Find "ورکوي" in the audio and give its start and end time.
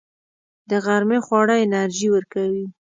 2.11-2.65